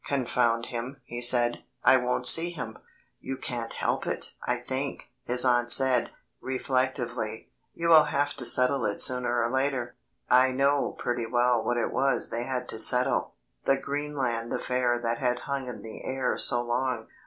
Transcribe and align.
"Confound 0.03 0.65
him," 0.65 0.99
he 1.05 1.21
said, 1.21 1.63
"I 1.83 1.97
won't 1.97 2.25
see 2.25 2.49
him." 2.49 2.79
"You 3.19 3.37
can't 3.37 3.71
help 3.73 4.07
it, 4.07 4.33
I 4.43 4.57
think," 4.57 5.03
his 5.25 5.45
aunt 5.45 5.71
said, 5.71 6.09
reflectively; 6.41 7.51
"you 7.75 7.89
will 7.89 8.05
have 8.05 8.33
to 8.37 8.45
settle 8.45 8.83
it 8.85 8.99
sooner 8.99 9.43
or 9.43 9.51
later." 9.51 9.93
I 10.27 10.53
know 10.53 10.93
pretty 10.93 11.27
well 11.27 11.63
what 11.63 11.77
it 11.77 11.91
was 11.93 12.31
they 12.31 12.45
had 12.45 12.67
to 12.69 12.79
settle 12.79 13.35
the 13.65 13.77
Greenland 13.77 14.51
affair 14.53 14.97
that 14.97 15.19
had 15.19 15.41
hung 15.41 15.67
in 15.67 15.83
the 15.83 16.03
air 16.03 16.35
so 16.35 16.63
long. 16.63 17.05